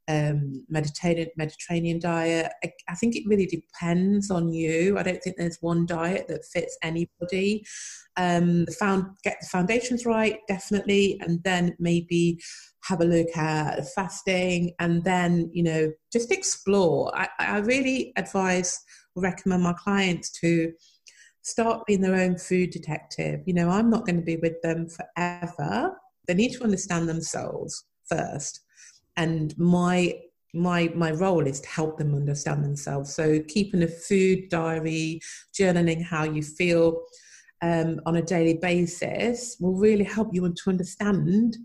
[0.10, 2.52] um, Mediterranean Mediterranean diet.
[2.64, 4.98] I, I, think it really depends on you.
[4.98, 7.66] I don't think there's one diet that fits anybody.
[8.16, 12.40] Um, found get the foundations right, definitely, and then maybe
[12.84, 17.12] have a look at fasting, and then you know just explore.
[17.18, 18.80] I, I really advise
[19.16, 20.72] recommend my clients to
[21.48, 23.42] start being their own food detective.
[23.46, 25.98] You know, I'm not going to be with them forever.
[26.28, 28.62] They need to understand themselves first.
[29.16, 30.20] And my
[30.54, 33.14] my my role is to help them understand themselves.
[33.16, 35.22] So keeping a food diary,
[35.58, 37.02] journaling how you feel
[37.62, 41.56] um, on a daily basis will really help you to understand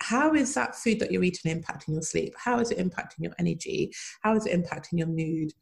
[0.00, 2.34] how is that food that you're eating impacting your sleep?
[2.36, 3.92] How is it impacting your energy?
[4.22, 5.52] How is it impacting your mood?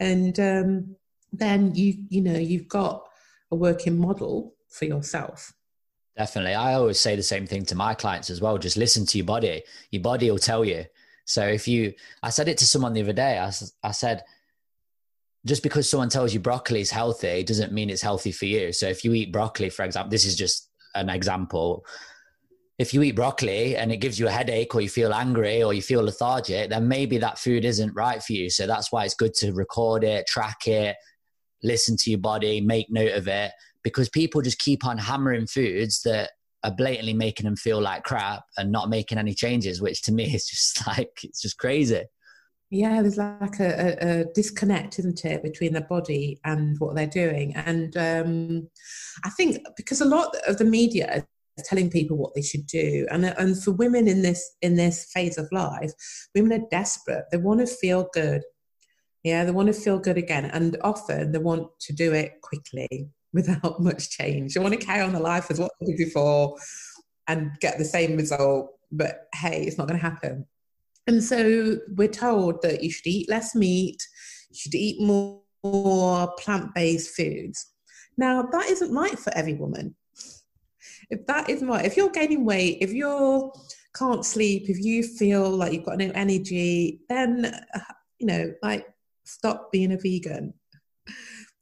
[0.00, 0.96] And um,
[1.32, 3.04] then you you know you've got
[3.50, 5.52] a working model for yourself.
[6.16, 6.54] Definitely.
[6.54, 8.58] I always say the same thing to my clients as well.
[8.58, 9.62] Just listen to your body.
[9.90, 10.84] Your body will tell you.
[11.24, 14.24] So if you, I said it to someone the other day, I, I said,
[15.46, 18.72] just because someone tells you broccoli is healthy doesn't mean it's healthy for you.
[18.72, 21.84] So if you eat broccoli, for example, this is just an example.
[22.78, 25.72] If you eat broccoli and it gives you a headache or you feel angry or
[25.72, 28.50] you feel lethargic, then maybe that food isn't right for you.
[28.50, 30.96] So that's why it's good to record it, track it,
[31.62, 36.02] listen to your body, make note of it, because people just keep on hammering foods
[36.02, 36.30] that
[36.62, 40.34] are blatantly making them feel like crap and not making any changes, which to me
[40.34, 42.04] is just like, it's just crazy.
[42.72, 47.06] Yeah, there's like a, a, a disconnect, isn't it, between the body and what they're
[47.06, 47.52] doing.
[47.56, 48.68] And um,
[49.24, 51.24] I think because a lot of the media
[51.58, 55.10] is telling people what they should do, and and for women in this in this
[55.12, 55.90] phase of life,
[56.32, 57.24] women are desperate.
[57.32, 58.42] They want to feel good.
[59.22, 63.08] Yeah, they want to feel good again, and often they want to do it quickly
[63.32, 64.54] without much change.
[64.54, 66.56] They want to carry on the life as what they did before
[67.28, 70.46] and get the same result, but hey, it's not going to happen.
[71.06, 74.02] And so we're told that you should eat less meat,
[74.50, 77.66] you should eat more, more plant-based foods.
[78.16, 79.94] Now that isn't right for every woman.
[81.08, 83.52] If that isn't right, if you're gaining weight, if you
[83.94, 87.80] can't sleep, if you feel like you've got no energy, then uh,
[88.18, 88.86] you know, like
[89.30, 90.54] stop being a vegan.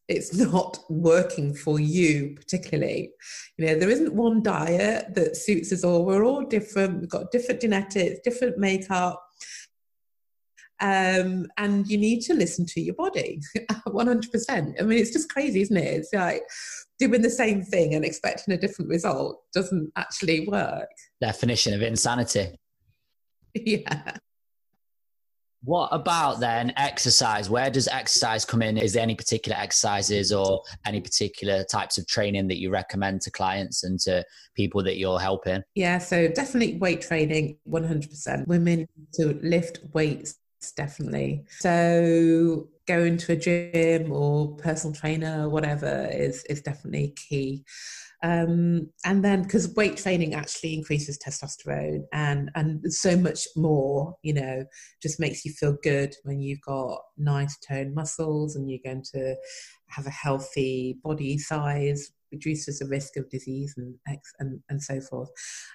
[0.09, 3.11] It's not working for you particularly.
[3.59, 6.07] You know, there isn't one diet that suits us all.
[6.07, 7.01] We're all different.
[7.01, 9.23] We've got different genetics, different makeup.
[10.81, 13.41] Um, and you need to listen to your body
[13.89, 14.81] 100%.
[14.81, 15.83] I mean, it's just crazy, isn't it?
[15.83, 16.43] It's like
[16.99, 20.89] doing the same thing and expecting a different result doesn't actually work.
[21.21, 22.57] Definition of insanity.
[23.55, 24.13] Yeah.
[25.65, 27.51] What about then exercise?
[27.51, 28.79] Where does exercise come in?
[28.79, 33.31] Is there any particular exercises or any particular types of training that you recommend to
[33.31, 35.63] clients and to people that you're helping?
[35.75, 38.47] Yeah, so definitely weight training, 100%.
[38.47, 40.37] Women to lift weights,
[40.77, 41.45] definitely.
[41.59, 47.65] So going to a gym or personal trainer or whatever is, is definitely key.
[48.23, 54.35] Um, and then because weight training actually increases testosterone and and so much more you
[54.35, 54.65] know
[55.01, 59.37] just makes you feel good when you've got nice toned muscles and you're going to
[59.87, 63.95] have a healthy body size reduces the risk of disease and
[64.39, 65.31] and, and so forth.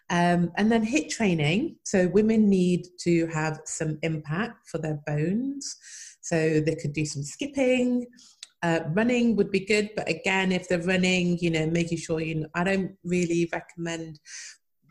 [0.09, 1.77] Um, and then HIIT training.
[1.83, 5.75] So women need to have some impact for their bones.
[6.21, 8.05] So they could do some skipping
[8.63, 12.47] uh, running would be good, but again, if they're running, you know, making sure you.
[12.55, 14.19] I don't really recommend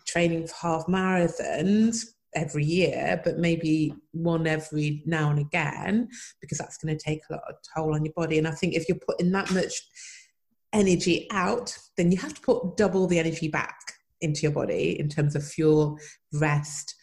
[0.07, 2.05] training for half marathons
[2.35, 6.09] every year, but maybe one every now and again,
[6.41, 8.39] because that's going to take a lot of toll on your body.
[8.39, 9.83] And I think if you're putting that much
[10.75, 13.79] energy out, then you have to put double the energy back
[14.21, 15.99] into your body in terms of fuel,
[16.35, 16.95] rest,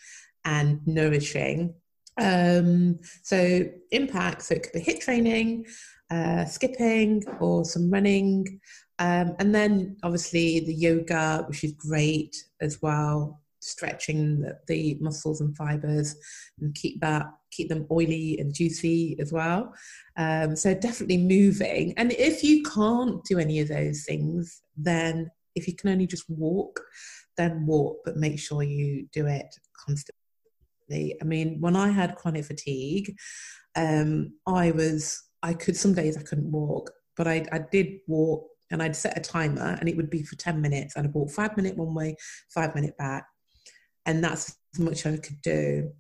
[0.45, 1.73] and nourishing.
[2.17, 5.65] Um, so impact, so it could be HIIT training,
[6.11, 8.59] uh, skipping or some running.
[8.99, 15.41] Um, and then obviously the yoga, which is great as well, stretching the, the muscles
[15.41, 16.15] and fibers
[16.59, 19.73] and keep that keep them oily and juicy as well.
[20.17, 21.93] Um, so definitely moving.
[21.97, 26.29] And if you can't do any of those things, then if you can only just
[26.29, 26.79] walk,
[27.37, 29.53] then walk, but make sure you do it
[29.85, 31.15] constantly.
[31.21, 33.15] I mean, when I had chronic fatigue,
[33.75, 38.47] um, I was I could some days I couldn't walk, but I, I did walk
[38.71, 41.32] and I'd set a timer and it would be for 10 minutes and I'd walk
[41.32, 42.15] five minute one way,
[42.49, 43.25] five minute back.
[44.06, 45.91] And that's as much I could do.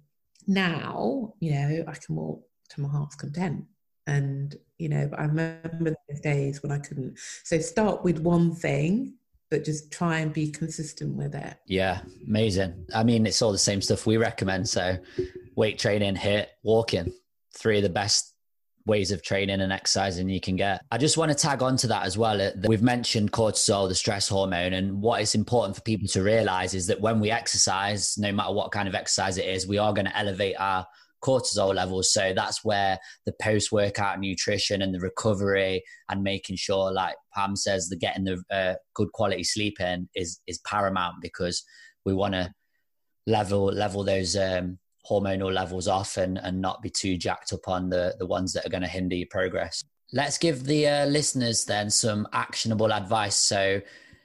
[0.47, 3.65] Now, you know, I can walk to my heart's content.
[4.07, 7.19] And, you know, but I remember those days when I couldn't.
[7.43, 9.13] So start with one thing
[9.49, 11.55] but just try and be consistent with it.
[11.65, 12.85] Yeah, amazing.
[12.93, 14.69] I mean, it's all the same stuff we recommend.
[14.69, 14.97] So,
[15.55, 17.11] weight training, HIIT, walking,
[17.57, 18.35] three of the best
[18.89, 20.83] ways of training and exercising you can get.
[20.91, 22.51] I just want to tag on to that as well.
[22.67, 26.87] We've mentioned cortisol, the stress hormone, and what is important for people to realize is
[26.87, 30.07] that when we exercise, no matter what kind of exercise it is, we are going
[30.07, 30.85] to elevate our
[31.23, 32.13] cortisol levels.
[32.13, 37.55] So that's where the post workout nutrition and the recovery and making sure, like Pam
[37.55, 41.63] says, the getting the uh, good quality sleep in is is paramount because
[42.05, 42.53] we want to
[43.27, 47.89] level level those um, hormonal levels off and, and not be too jacked up on
[47.89, 49.83] the, the ones that are going to hinder your progress.
[50.11, 53.35] Let's give the uh, listeners then some actionable advice.
[53.35, 53.81] So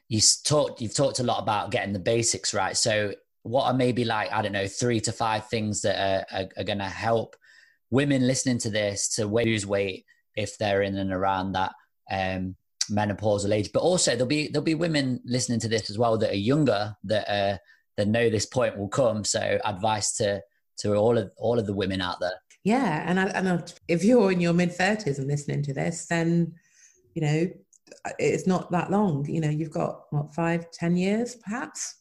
[0.08, 2.76] you talked, you've talked a lot about getting the basics right.
[2.76, 6.48] So what are maybe like, I don't know, three to five things that are, are,
[6.56, 7.36] are going to help
[7.90, 11.72] women listening to this to lose weight if they're in and around that
[12.10, 12.56] um,
[12.90, 16.30] menopausal age, but also there'll be, there'll be women listening to this as well that
[16.30, 17.56] are younger that, uh,
[17.96, 19.24] that know this point will come.
[19.24, 20.42] So advice to,
[20.78, 22.38] to all of all of the women out there.
[22.64, 26.06] Yeah, and I, and I, if you're in your mid thirties and listening to this,
[26.06, 26.54] then
[27.14, 27.46] you know
[28.18, 29.26] it's not that long.
[29.28, 31.96] You know, you've got what five, ten years, perhaps.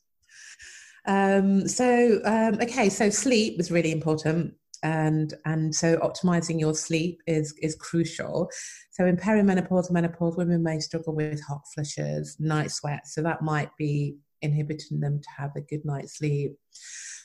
[1.06, 4.54] Um, so um, okay, so sleep was really important,
[4.84, 8.50] and and so optimizing your sleep is is crucial.
[8.92, 13.70] So in perimenopause, menopause, women may struggle with hot flushes, night sweats, so that might
[13.78, 16.56] be inhibiting them to have a good night's sleep.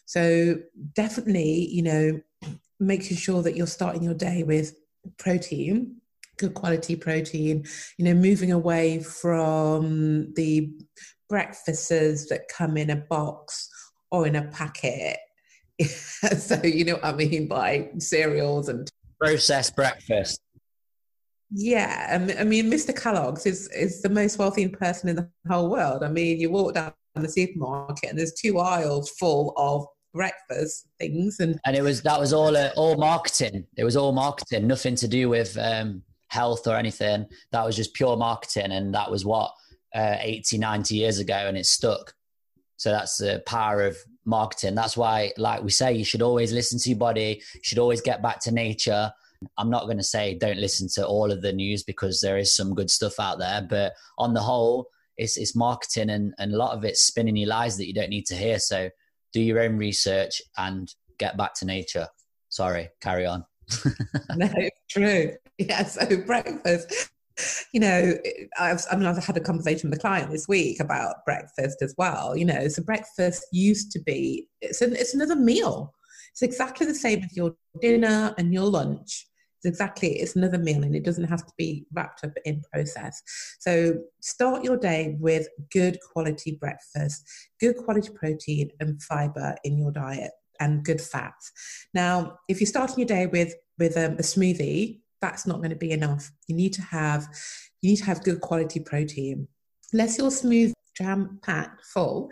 [0.08, 0.58] So
[0.94, 2.20] definitely, you know,
[2.80, 4.74] making sure that you're starting your day with
[5.18, 5.96] protein,
[6.38, 7.66] good quality protein,
[7.98, 10.72] you know, moving away from the
[11.28, 11.90] breakfasts
[12.30, 13.68] that come in a box
[14.10, 15.18] or in a packet.
[15.84, 18.90] so you know what I mean by cereals and
[19.20, 20.40] processed breakfast.
[21.50, 22.98] Yeah, I mean, Mr.
[22.98, 26.02] Kellogg's is is the most wealthy person in the whole world.
[26.02, 31.38] I mean, you walk down the supermarket and there's two aisles full of breakfast things
[31.40, 33.66] and and it was that was all uh, all marketing.
[33.76, 37.26] It was all marketing nothing to do with um, health or anything.
[37.52, 39.52] That was just pure marketing and that was what
[39.94, 42.14] uh, 80 90 years ago and it stuck.
[42.76, 44.74] So that's the power of marketing.
[44.74, 47.42] That's why like we say you should always listen to your body.
[47.54, 49.12] You should always get back to nature.
[49.56, 52.54] I'm not going to say don't listen to all of the news because there is
[52.54, 54.88] some good stuff out there but on the whole
[55.18, 58.10] it's, it's marketing and, and a lot of it's spinning your lies that you don't
[58.10, 58.58] need to hear.
[58.58, 58.88] So
[59.32, 62.08] do your own research and get back to nature.
[62.48, 63.44] Sorry, carry on.
[64.36, 64.50] no,
[64.88, 65.32] true.
[65.58, 67.10] Yeah, so breakfast.
[67.72, 68.14] You know,
[68.58, 71.94] I've, I mean, I've had a conversation with a client this week about breakfast as
[71.96, 72.36] well.
[72.36, 75.94] You know, so breakfast used to be it's an, it's another meal.
[76.32, 79.27] It's exactly the same as your dinner and your lunch.
[79.58, 83.22] It's exactly it's another meal and it doesn't have to be wrapped up in process.
[83.60, 87.24] So start your day with good quality breakfast
[87.60, 90.30] good quality protein and fiber in your diet
[90.60, 91.52] and good fats
[91.94, 95.76] now if you're starting your day with with um, a smoothie that's not going to
[95.76, 96.30] be enough.
[96.46, 97.28] You need to have
[97.80, 99.48] you need to have good quality protein.
[99.92, 102.30] Unless your smooth jam packed full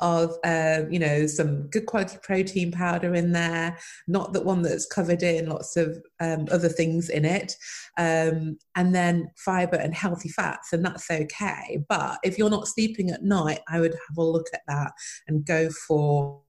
[0.00, 3.78] of uh, you know some good quality protein powder in there.
[4.06, 7.54] Not the one that's covered in lots of um, other things in it.
[7.96, 11.84] Um, and then fiber and healthy fats and that's okay.
[11.88, 14.92] But if you're not sleeping at night i would have a look at that
[15.26, 16.42] and go for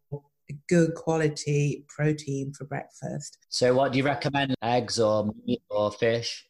[0.67, 3.37] good quality protein for breakfast.
[3.49, 4.55] So what do you recommend?
[4.63, 6.48] Eggs or meat or fish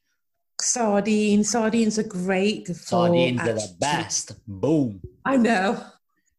[0.61, 1.51] Sardines.
[1.51, 2.67] Sardines are great.
[2.67, 4.33] Sardines are the best.
[4.47, 5.01] Boom.
[5.25, 5.83] I know.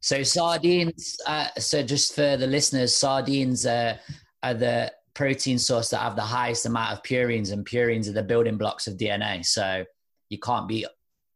[0.00, 1.16] So sardines.
[1.26, 3.96] Uh, so just for the listeners, sardines uh,
[4.42, 8.22] are the protein source that have the highest amount of purines, and purines are the
[8.22, 9.44] building blocks of DNA.
[9.44, 9.84] So
[10.28, 10.86] you can't beat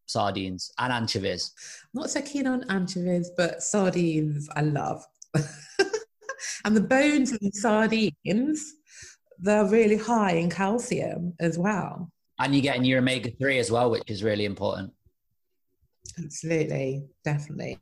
[0.07, 1.53] sardines and anchovies.
[1.95, 5.05] I'm not so keen on anchovies, but sardines I love.
[6.65, 8.75] and the bones in sardines,
[9.39, 12.11] they're really high in calcium as well.
[12.39, 14.93] And you're getting your omega 3 as well, which is really important.
[16.19, 17.81] Absolutely, definitely.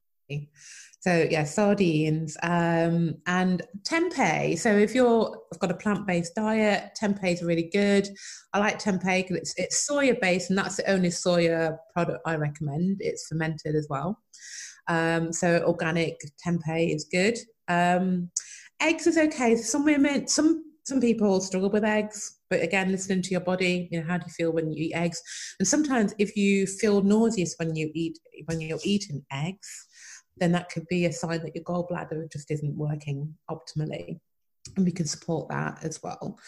[1.03, 4.57] So yeah, sardines um, and tempeh.
[4.57, 6.97] So if you're, I've got a plant-based diet.
[7.01, 8.09] Tempeh is really good.
[8.53, 12.99] I like tempeh because it's it's soya-based, and that's the only soya product I recommend.
[13.01, 14.21] It's fermented as well.
[14.87, 17.37] Um, so organic tempeh is good.
[17.67, 18.31] Um,
[18.81, 19.57] eggs is okay.
[19.57, 23.99] Some women, some some people struggle with eggs, but again, listening to your body, you
[23.99, 25.23] know, how do you feel when you eat eggs?
[25.59, 29.87] And sometimes if you feel nauseous when you eat when you're eating eggs,
[30.37, 34.21] then that could be a sign that your gallbladder just isn't working optimally.
[34.77, 36.39] And we can support that as well.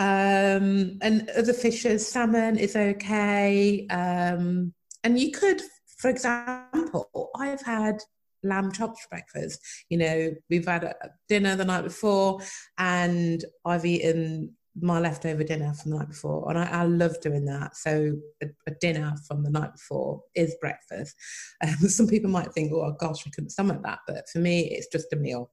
[0.00, 3.86] Um, and other fishes, salmon is okay.
[3.86, 5.62] Um, and you could
[5.96, 7.98] for example, I've had
[8.42, 9.60] lamb chops for breakfast.
[9.88, 12.40] You know, we've had a dinner the night before,
[12.76, 17.44] and I've eaten my leftover dinner from the night before, and I, I love doing
[17.46, 17.76] that.
[17.76, 21.16] So a, a, dinner from the night before is breakfast.
[21.64, 24.88] Um, some people might think, "Oh gosh, I couldn't stomach that," but for me, it's
[24.88, 25.50] just a meal.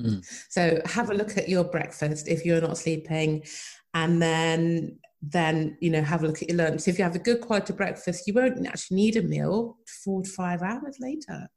[0.00, 0.24] Mm.
[0.48, 3.44] So have a look at your breakfast if you're not sleeping,
[3.92, 6.82] and then then you know have a look at your lunch.
[6.82, 10.22] So if you have a good quality breakfast, you won't actually need a meal four
[10.22, 11.48] to five hours later.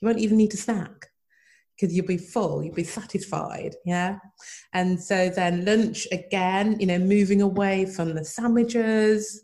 [0.00, 1.10] You won't even need a snack
[1.80, 3.74] because you'll be full, you'll be satisfied.
[3.84, 4.18] Yeah.
[4.74, 9.42] And so then lunch again, you know, moving away from the sandwiches,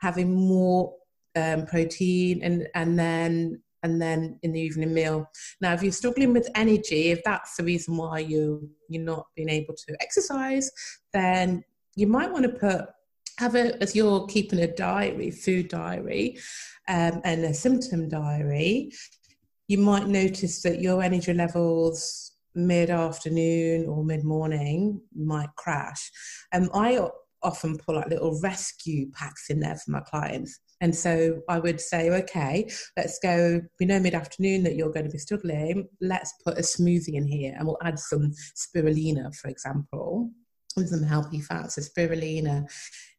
[0.00, 0.94] having more
[1.36, 5.30] um, protein and, and then and then in the evening meal.
[5.60, 9.48] Now, if you're struggling with energy, if that's the reason why you you're not being
[9.48, 10.70] able to exercise,
[11.12, 11.62] then
[11.94, 12.86] you might want to put
[13.38, 16.38] have it as you're keeping a diary, food diary,
[16.88, 18.90] um, and a symptom diary
[19.68, 26.10] you might notice that your energy levels mid afternoon or mid morning might crash.
[26.52, 27.00] Um, I
[27.42, 30.58] often pull out little rescue packs in there for my clients.
[30.80, 33.60] And so I would say, okay, let's go.
[33.78, 35.88] We know mid afternoon that you're going to be struggling.
[36.00, 40.30] Let's put a smoothie in here and we'll add some spirulina, for example
[40.86, 41.74] some healthy fats.
[41.74, 42.66] So spirulina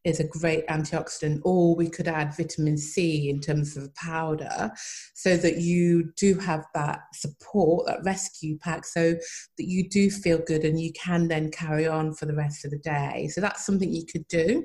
[0.02, 4.70] is a great antioxidant, or we could add vitamin C in terms of powder
[5.14, 10.38] so that you do have that support, that rescue pack, so that you do feel
[10.38, 13.28] good and you can then carry on for the rest of the day.
[13.30, 14.64] So that's something you could do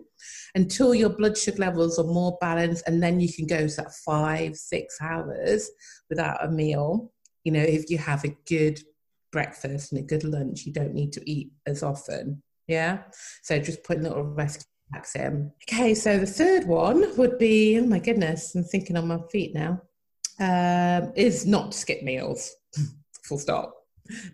[0.55, 3.93] until your blood sugar levels are more balanced, and then you can go to that
[4.05, 5.69] five, six hours
[6.09, 7.11] without a meal.
[7.43, 8.79] You know, if you have a good
[9.33, 12.41] breakfast and a good lunch, you don't need to eat as often.
[12.67, 13.03] Yeah.
[13.43, 15.51] So just putting little rescue packs in.
[15.69, 15.93] Okay.
[15.93, 19.81] So the third one would be, oh my goodness, I'm thinking on my feet now,
[20.39, 22.55] um, is not skip meals.
[23.23, 23.73] Full stop.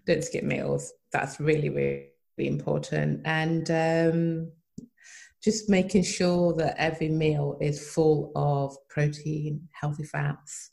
[0.06, 0.94] Don't skip meals.
[1.14, 2.08] That's really, really,
[2.38, 3.22] really important.
[3.26, 4.52] And um,
[5.44, 10.72] just making sure that every meal is full of protein, healthy fats,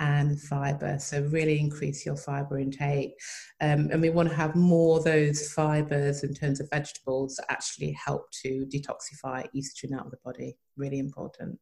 [0.00, 0.98] and fiber.
[0.98, 3.12] So, really increase your fiber intake.
[3.60, 7.46] Um, and we want to have more of those fibers in terms of vegetables that
[7.50, 10.56] actually help to detoxify estrogen out of the body.
[10.76, 11.58] Really important.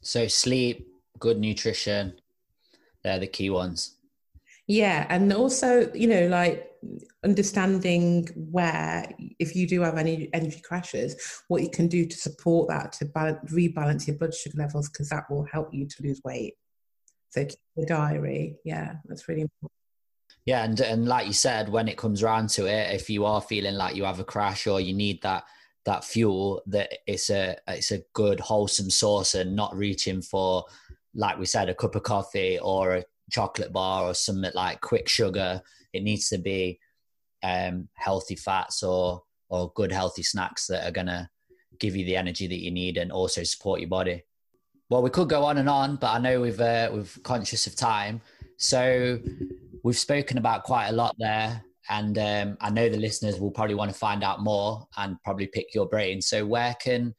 [0.00, 0.86] So, sleep,
[1.18, 2.14] good nutrition,
[3.04, 3.96] they're the key ones.
[4.68, 5.06] Yeah.
[5.08, 6.70] And also, you know, like
[7.24, 12.68] understanding where, if you do have any energy crashes, what you can do to support
[12.68, 16.20] that to balance, rebalance your blood sugar levels, because that will help you to lose
[16.24, 16.54] weight.
[17.32, 18.56] So the diary.
[18.62, 19.72] Yeah, that's really important.
[20.44, 23.40] Yeah, and and like you said, when it comes around to it, if you are
[23.40, 25.44] feeling like you have a crash or you need that
[25.86, 30.64] that fuel, that it's a it's a good wholesome source and not reaching for,
[31.14, 35.08] like we said, a cup of coffee or a chocolate bar or something like quick
[35.08, 35.62] sugar.
[35.94, 36.80] It needs to be
[37.42, 41.30] um, healthy fats or or good healthy snacks that are gonna
[41.78, 44.22] give you the energy that you need and also support your body.
[44.92, 47.74] Well, we could go on and on, but I know we've uh, we're conscious of
[47.74, 48.20] time.
[48.58, 49.18] So
[49.82, 53.74] we've spoken about quite a lot there, and um, I know the listeners will probably
[53.74, 56.20] want to find out more and probably pick your brain.
[56.20, 57.14] So where can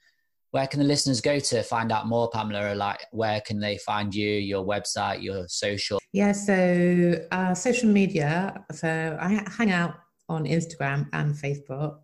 [0.51, 2.75] where can the listeners go to find out more, Pamela?
[2.75, 5.99] Like, where can they find you, your website, your social?
[6.11, 8.63] Yeah, so uh, social media.
[8.71, 9.95] So I hang out
[10.29, 12.01] on Instagram and Facebook.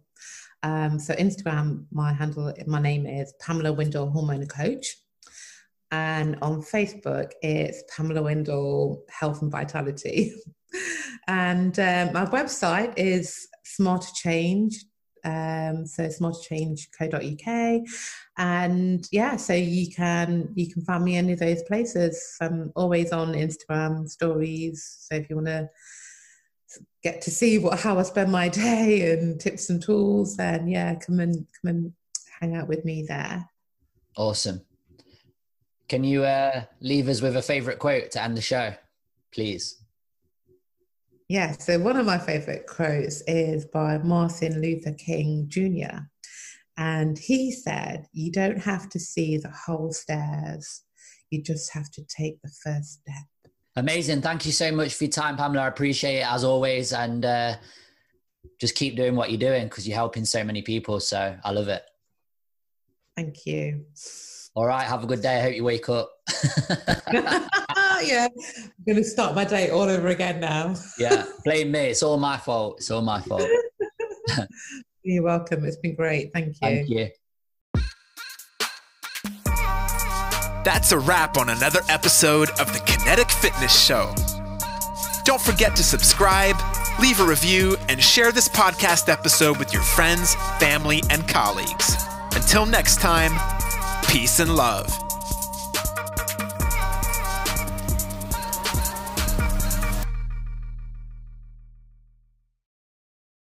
[0.63, 4.95] Um, so Instagram, my handle, my name is Pamela Windle Hormone Coach.
[5.91, 10.33] And on Facebook, it's Pamela Windle Health and Vitality.
[11.27, 14.85] and um, my website is Smarter Change.
[15.25, 17.81] Um, so smarterchange.co.uk.
[18.37, 22.37] And yeah, so you can you can find me any of those places.
[22.39, 25.07] I'm always on Instagram stories.
[25.09, 25.69] So if you want to
[27.03, 30.95] get to see what how I spend my day and tips and tools, then yeah,
[30.95, 31.93] come and come and
[32.39, 33.49] hang out with me there.
[34.15, 34.61] Awesome.
[35.89, 38.73] Can you uh, leave us with a favorite quote to end the show,
[39.33, 39.81] please?
[41.27, 46.05] Yeah, so one of my favorite quotes is by Martin Luther King Jr.
[46.77, 50.83] And he said, You don't have to see the whole stairs,
[51.31, 53.51] you just have to take the first step.
[53.75, 54.21] Amazing.
[54.21, 55.63] Thank you so much for your time, Pamela.
[55.63, 56.93] I appreciate it as always.
[56.93, 57.55] And uh,
[58.59, 60.99] just keep doing what you're doing because you're helping so many people.
[60.99, 61.83] So I love it.
[63.15, 63.85] Thank you.
[64.55, 64.85] All right.
[64.85, 65.37] Have a good day.
[65.37, 66.11] I hope you wake up.
[68.03, 68.27] yeah.
[68.33, 70.75] I'm going to start my day all over again now.
[70.97, 71.25] yeah.
[71.45, 71.87] Blame me.
[71.87, 72.77] It's all my fault.
[72.77, 73.47] It's all my fault.
[75.03, 75.65] You're welcome.
[75.65, 76.31] It's been great.
[76.33, 76.53] Thank you.
[76.61, 77.09] Thank you.
[80.63, 84.13] That's a wrap on another episode of the Kinetic Fitness Show.
[85.23, 86.57] Don't forget to subscribe,
[86.99, 91.95] leave a review, and share this podcast episode with your friends, family, and colleagues.
[92.33, 93.31] Until next time,
[94.09, 95.08] peace and love.